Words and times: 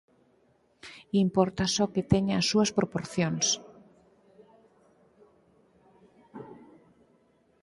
importa 1.25 1.63
só 1.75 1.85
que 1.93 2.07
teña 2.11 2.35
as 2.37 2.45
súas 2.51 2.71
proporcións. 2.77 3.47